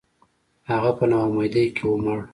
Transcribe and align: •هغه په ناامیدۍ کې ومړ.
•هغه 0.69 0.91
په 0.97 1.05
ناامیدۍ 1.11 1.65
کې 1.75 1.83
ومړ. 1.87 2.19